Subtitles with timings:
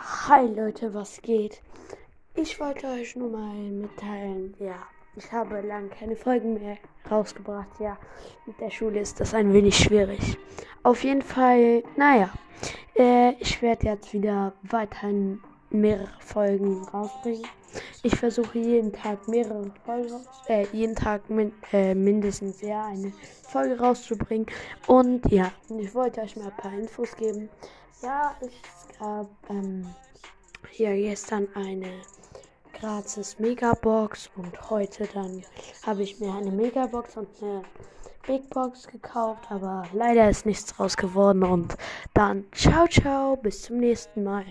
[0.00, 1.60] Hi Leute, was geht?
[2.36, 4.76] Ich wollte euch nur mal mitteilen, ja,
[5.16, 6.78] ich habe lange keine Folgen mehr
[7.10, 7.80] rausgebracht.
[7.80, 7.98] Ja,
[8.46, 10.38] mit der Schule ist das ein wenig schwierig.
[10.84, 12.30] Auf jeden Fall, naja,
[12.96, 15.40] äh, ich werde jetzt wieder weiterhin
[15.70, 17.42] mehrere Folgen rausbringen.
[18.04, 23.12] Ich versuche jeden Tag mehrere Folgen, äh, jeden Tag min äh, mindestens ja eine
[23.42, 24.46] Folge rauszubringen.
[24.86, 27.48] Und ja, ich wollte euch mal ein paar Infos geben.
[28.02, 29.84] Ja, es gab ähm,
[30.70, 31.90] hier gestern eine
[32.78, 35.42] gratis Megabox und heute dann
[35.84, 37.62] habe ich mir eine Megabox und eine
[38.24, 41.76] Big Box gekauft, aber leider ist nichts draus geworden und
[42.14, 44.44] dann ciao ciao, bis zum nächsten Mal.